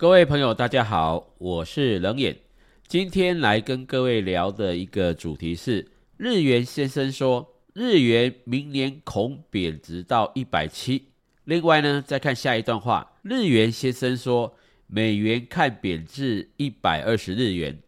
[0.00, 2.34] 各位朋友，大家好，我是冷眼。
[2.88, 11.08] 今天来跟各位聊的一个主题是，日元先生说，日元明年恐贬值到一百七。
[11.44, 14.54] 另外呢，再看下一段话，日元先生说，
[14.86, 17.78] 美元看贬至一百二十日元，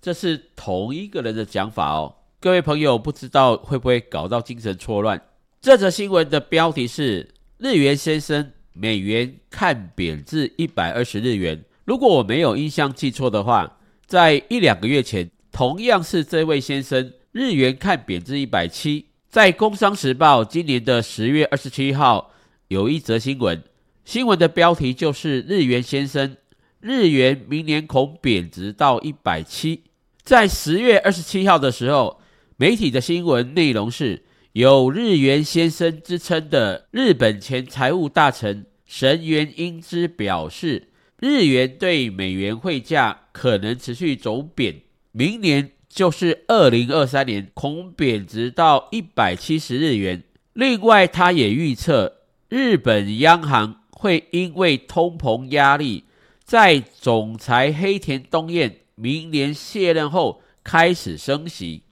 [0.00, 2.16] 这是同一个人的讲法哦。
[2.40, 5.20] 各位朋友，不知道会不会搞到精神错乱？
[5.60, 7.28] 这则新闻的标题是
[7.58, 8.52] 日元先生。
[8.80, 11.64] 美元看贬至一百二十日元。
[11.84, 19.06] 如果我没有印象记错的话，在一两个月前，同样是这位先生，日元看贬至一百七。
[19.28, 22.32] 在《工商时报》今年的十月二十七号
[22.68, 23.62] 有一则新闻，
[24.04, 26.36] 新闻的标题就是“日元先生，
[26.80, 29.82] 日元明年恐贬值到一百七”。
[30.22, 32.20] 在十月二十七号的时候，
[32.56, 34.24] 媒体的新闻内容是。
[34.52, 40.88] 有日元先生之称的日本前财务大臣神原英之表示，
[41.20, 44.80] 日元对美元汇价可能持续走贬，
[45.12, 50.24] 明年就是二零二三年，恐贬值到一百七十日元。
[50.54, 56.04] 另外，他也预测日本央行会因为通膨压力，
[56.42, 61.82] 在总裁黑田东彦明年卸任后开始升息。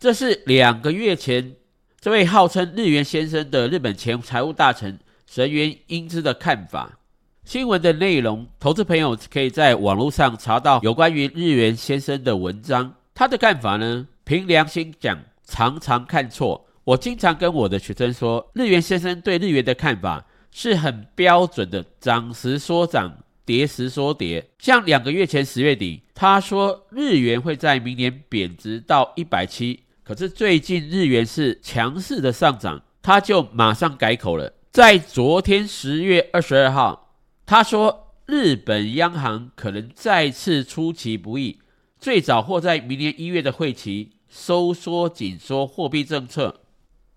[0.00, 1.54] 这是两个月前。
[2.00, 4.98] 这位号称日元先生的日本前财务大臣
[5.30, 6.98] 神元英之的看法，
[7.44, 12.96] 新闻的内容，投资朋友可以在网络上查到有关于日元先生的文章。
[13.14, 16.66] 他的看法呢，凭良心讲，常常看错。
[16.82, 24.44] 我经常跟我的学生说，日元先生对日元的看法是很标准的，涨时说涨，跌时说跌。
[24.58, 29.84] 像两个月前十月底，他说日元会在明年贬值到一百七。
[30.02, 34.54] 可是最近日元是强势的上涨，他就马上改口了。
[34.70, 41.58] 在昨天十月二十二号，他说日本央行可能再次出其不意，
[41.98, 46.60] 最早或在明年一月的会期收缩紧缩货币政策。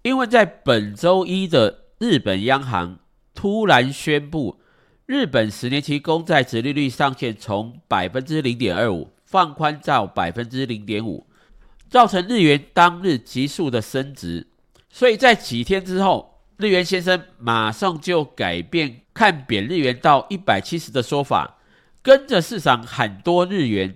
[0.02, 2.98] 因为在本周一的日本央行
[3.36, 4.60] 突然宣布，
[5.06, 11.28] 日本十年期公债殖利率上限从百分之零点二五放宽到百分之零点五。
[11.88, 14.48] 造成日元当日急速的升值，
[14.90, 21.58] 所以在几天之后，日元先生马上就改变看贬日元到一百七十的说法，
[22.02, 23.96] 跟着市场喊多日元。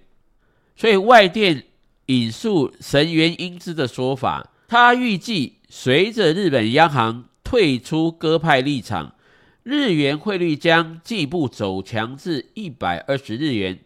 [0.75, 1.63] 所以外电
[2.07, 9.15] 引述神原英之的说法，他预计随着日本央行退出鸽派立场，
[9.63, 13.79] 日元汇率将进一步走强至一百二十日元。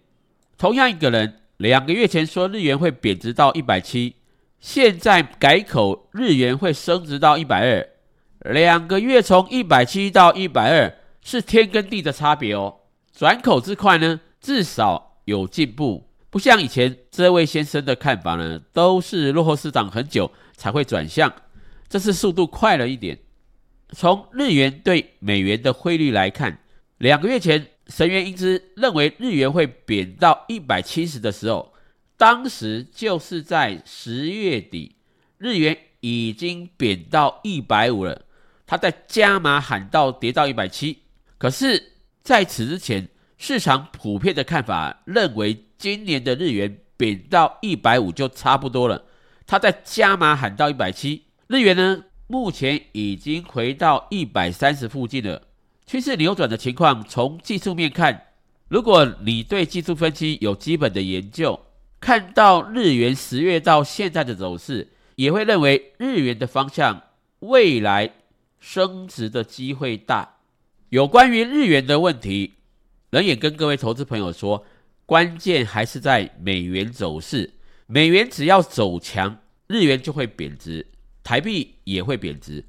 [0.57, 1.37] 同样一个人。
[1.57, 4.15] 两个月前说日元会贬值到一百七，
[4.59, 7.87] 现在改口日元会升值到一百二。
[8.41, 12.79] 两个月从一百七到一百二是天跟地的差别哦。
[13.13, 21.31] 转口之快呢，至少有进步，不像以前这位先生的看法呢，都是落后市场很久才会转向，
[21.87, 23.19] 这次速度快了一点。
[23.91, 26.59] 从日元对美元的汇率来看，
[26.97, 27.67] 两个月前。
[27.87, 31.73] 神原英之认为日元会贬到一百七十的时候，
[32.15, 34.95] 当时就是在十月底，
[35.37, 38.21] 日元已经贬到一百五了。
[38.71, 40.99] 他在加码喊到跌到一百七，
[41.37, 41.91] 可是
[42.23, 49.03] 在此之前，市场普遍的看法认为今年的日元贬到一百五就差不多了。
[49.45, 55.41] 他在加码喊到一百七，日元呢目前已经回到一百三十附近了。
[55.85, 58.27] 趋势扭转的情况，从技术面看，
[58.69, 61.59] 如果你对技术分析有基本的研究，
[61.99, 67.01] 看到日元十月到现在的走势，也会认为日元的方向
[67.39, 68.09] 未来
[68.61, 70.37] 升值的机会大。
[70.87, 72.53] 有关于日元的问题，
[73.09, 74.65] 人也跟各位投资朋友说，
[75.05, 77.55] 关键还是在美元走势。
[77.87, 80.87] 美元只要走强，日元就会贬值，
[81.23, 82.63] 台币也会贬值。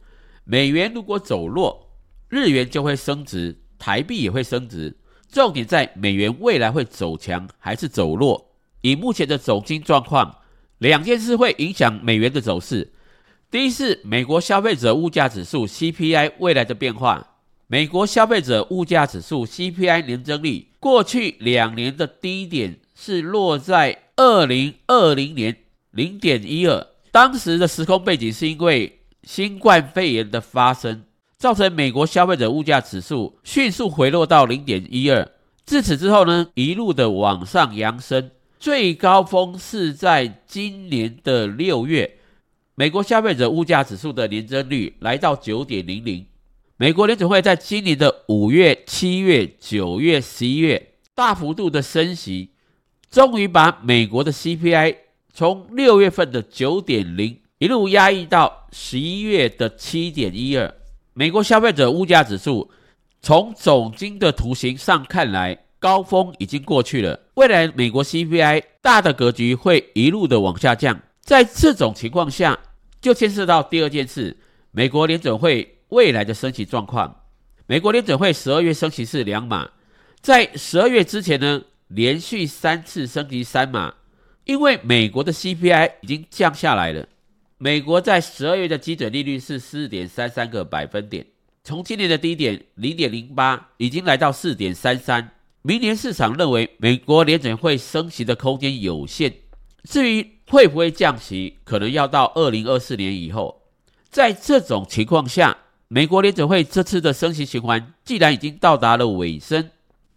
[0.45, 1.93] 美元如果走弱，
[2.29, 4.97] 日元就会升值，台币也会升值。
[5.29, 8.53] 重点在美元未来会走强还是走弱？
[8.81, 10.39] 以目前的走金状况，
[10.79, 12.93] 两件事会影响美元的走势。
[13.53, 17.35] 第一是美国消费者物价指数 CPI 未来的变化。
[17.67, 25.55] 美国消费者物价指数 CPI 年增率过去两年的低点是落在二零二零年
[25.91, 31.03] 零点一二，当时的时空背景是因为新冠肺炎的发生。
[31.37, 35.31] 造成美国消费者物价指数迅速回落到零点一二，
[35.67, 42.17] 自此之后呢，一路的往上扬升，最高峰是在今年的六月，
[42.75, 46.25] 美国消费者物价指数的年增率来到九点零零。
[46.79, 52.53] 美国联储会在今年的五月、七月、九月、十一月大幅度的升息，
[53.11, 54.97] 终于把美国的 CPI
[55.35, 60.75] 从六月份的九点零一路压抑到十一月的七点一二。
[61.13, 62.71] 美国消费者物价指数
[63.21, 67.21] 从总金的图形上看来，高峰已经过去了。
[67.35, 70.99] 未来美国 CPI 大的格局会一路的往下降。
[71.23, 72.59] 在这种情况下，
[73.01, 74.37] 就牵涉到第二件事：
[74.73, 77.25] 美国联准会未来的升息状况。
[77.67, 79.71] 美国联准会十二月升息是两码，
[80.21, 83.95] 在十二月之前呢，连续三次升级三码，
[84.45, 87.09] 因为美国的 CPI 已经降下来了。
[87.57, 91.25] 美国在十二月的基准利率是四点三三个百分点，
[91.63, 95.31] 从今年的低点零点零八，已经来到四点三三。
[95.63, 99.33] 明年市场认为美国联准会升息的空间有限，
[99.85, 103.63] 至于会不会降息，可能要到二零二四年以后。
[104.11, 105.57] 在这种情况下，
[105.89, 109.71] 美国联准会这次的升息循环既然已经到达了尾声，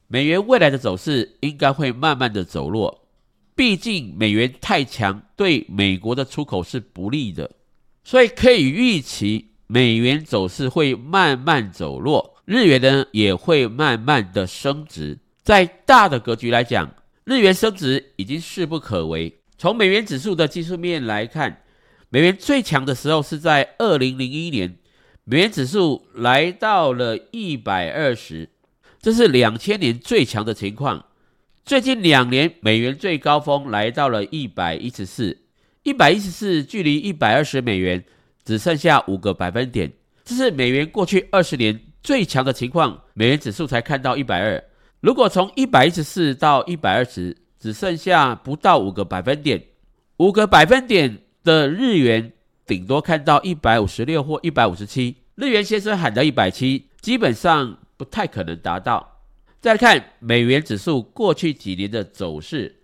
[0.10, 3.08] 美元未来的走势应该会慢慢的走弱。
[3.56, 7.50] 毕竟美元太强，对美国的出口是不利的，
[8.04, 15.18] 所以可以预期美元走势会慢慢走弱，日元呢也会慢慢的升值。
[15.44, 16.94] 在大的格局来讲，
[17.24, 19.34] 日元升值已经势不可为。
[19.58, 21.62] 从美元指数的技术面来看，
[22.10, 24.78] 美元最强的时候是在二零零一年，
[25.24, 28.50] 美元指数来到了一百二十，
[29.02, 31.06] 这是两千年最强的情况。
[31.64, 35.40] 最近两年，美元最高峰来到了一百一十四，
[35.84, 38.04] 一百一十四距离一百二十美元
[38.44, 39.92] 只剩下五个百分点，
[40.24, 43.02] 这是美元过去二十年最强的情况。
[43.14, 44.64] 美元指数才看到一百二，
[45.00, 47.36] 如果从一百一十四到一百二十，
[47.66, 49.60] 只剩下不到五个百分点，
[50.18, 52.32] 五个百分点的日元
[52.64, 55.16] 顶多看到一百五十六或一百五十七。
[55.34, 59.24] 日元先生喊到一百七，基本上不太可能达到。
[59.60, 62.76] 再看美元指数过去几年的走势，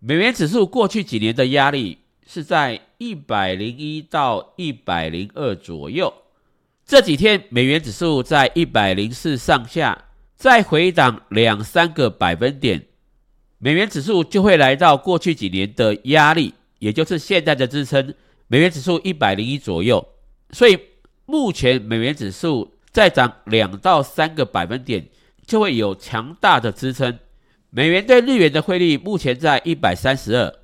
[0.00, 6.12] 美元指数过去几年的压力是在一百零一到一百零二左右。
[6.84, 10.04] 这几天美元指数在一百零四上下，
[10.36, 12.84] 再回档两三个百分点，
[13.60, 18.12] 美元指数就会来到过去几年的压力，也就是现在的支撑，
[18.48, 20.04] 美元指数一百零一左右。
[20.50, 20.76] 所以
[21.26, 25.06] 目前美元指数再涨两到三个百分点。
[25.46, 27.18] 就会有强大的支撑。
[27.70, 30.54] 美元对日元的汇率目前在一百三十二，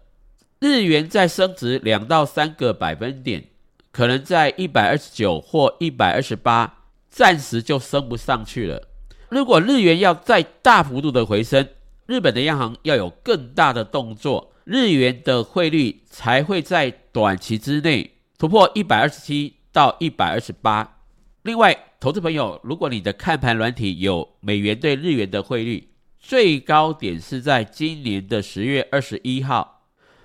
[0.60, 3.46] 日元再升值两到三个百分点，
[3.90, 8.86] 可能在一百二十九或一百二十八，暂时就升不上去了。
[9.28, 11.66] 如果日元要再大幅度的回升，
[12.06, 21.00] 日本的央行要有更大的动作，日元的汇率才会在短期之内突破一百二十七到一百二十八。
[21.42, 25.88] 另外，投资朋友，如果你的看盘软体有美元对日元的汇率，
[26.20, 29.82] 最高点是在今年的十月二十一号。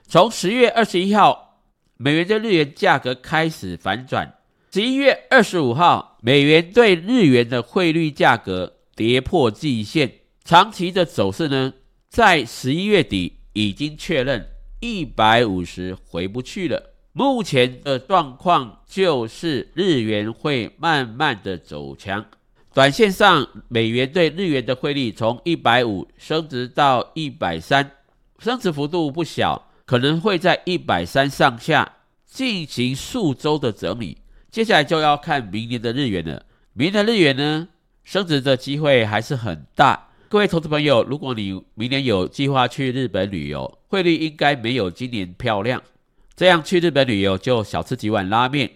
[0.08, 1.64] 从十月二十一号，
[1.98, 4.36] 美元对日元价格开始反转。
[4.72, 10.21] 十一月二十五号，美元对日元的汇率价格跌破季线。
[10.44, 11.74] 长期的走势呢，
[12.10, 14.50] 在十一月底已经确认
[14.80, 16.94] 一百五十回不去了。
[17.14, 22.26] 目前的状况就是日元会慢慢的走强，
[22.74, 27.92] 短线上美元对日元的汇率从一百五升值到一百三，
[28.40, 34.18] 升值幅度不小，可能会在一百三上下进行数周的整理。
[34.50, 37.68] 接下来就要看明年的日元了，明年的日元呢，
[38.04, 40.11] 升值的机会还是很大。
[40.32, 45.84] 各位投资朋友，如果你明年有计划去日本旅游，汇率应该没有今年漂亮。
[46.38, 48.72] 这样去日本旅游就少吃几碗拉面，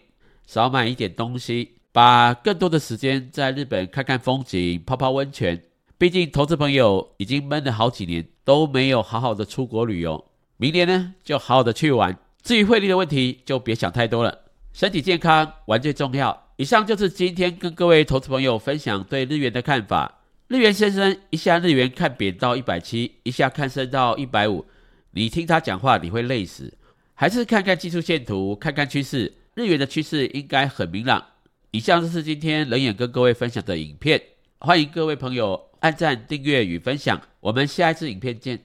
[0.45, 5.63] 少买一点东西，把更多的时间在日本看看风景、泡泡温泉。
[5.97, 10.25] 毕竟投资朋友已经闷了好几年都没有好好的出国旅游，
[10.57, 12.17] 明年呢就好好的去玩。
[12.43, 14.39] 至于汇率的问题就别想太多了，
[14.73, 16.47] 身体健康玩最重要。
[16.57, 20.19] 以上就是今天跟各位投资朋友分享对日元的看法。
[20.47, 24.63] 日元先生一下日元看贬到一百七，一下看升到一百五，
[25.11, 26.71] 你听他讲话你会累死。
[27.15, 31.25] 还是看看技术线图，看看趋势，日元的趋势应该很明朗。
[31.71, 34.21] 以上就是今天冷眼跟各位分享的影片，
[34.59, 38.59] 欢迎各位朋友按赞、订阅与分享，我们下一次影片见。